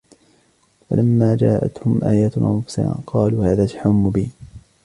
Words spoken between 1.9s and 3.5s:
آيَاتُنَا مُبْصِرَةً قَالُوا